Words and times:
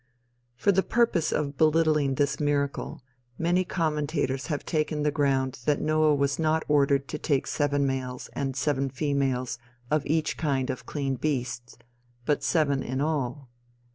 For 0.55 0.71
the 0.71 0.81
purpose 0.81 1.31
of 1.31 1.57
belittling 1.59 2.15
this 2.15 2.39
miracle, 2.39 3.03
many 3.37 3.63
commentators 3.63 4.47
have 4.47 4.65
taken 4.65 5.03
the 5.03 5.11
ground 5.11 5.59
that 5.65 5.79
Noah 5.79 6.15
was 6.15 6.39
not 6.39 6.63
ordered 6.67 7.07
to 7.09 7.19
take 7.19 7.45
seven 7.45 7.85
males 7.85 8.27
and 8.33 8.55
seven 8.55 8.89
females 8.89 9.59
of 9.91 10.03
each 10.07 10.37
kind 10.37 10.71
of 10.71 10.87
clean 10.87 11.17
beasts, 11.17 11.77
but 12.25 12.41
seven 12.41 12.81
in 12.81 12.99
all. 12.99 13.51